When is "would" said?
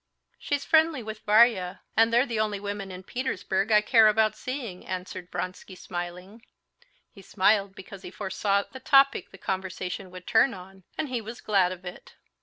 10.09-10.25